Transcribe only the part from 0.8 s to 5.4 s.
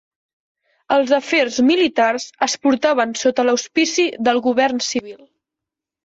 Els afers militars es portaven sota l'auspici del govern civil.